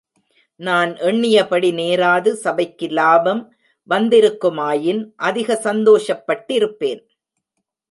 [0.59, 3.53] நான் எண்ணியபடி நேராது, சபைக்கு லாபம்
[3.89, 7.01] வந்திருக்குமாயின், அதிக சந்தோஷப்பட்டிருப்பேன்.